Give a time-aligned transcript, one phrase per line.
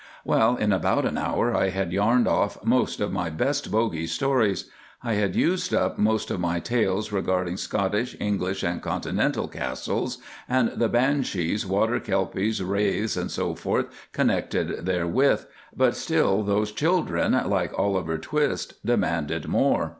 [0.25, 4.67] Well, in about an hour I had yarned off most of my best bogey stories.
[5.03, 10.17] I had used up most of my tales regarding Scottish, English, and Continental Castles,
[10.49, 13.53] and the banshees, water kelpies, wraiths, &c.,
[14.11, 15.45] connected therewith;
[15.77, 19.89] but still those children, like Oliver Twist, demanded more.